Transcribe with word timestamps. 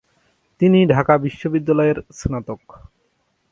তিনি 0.61 0.79
ঢাকা 0.85 1.13
বিশ্ববিদ্যালয়ের 1.17 1.97
স্নাতক। 2.11 2.61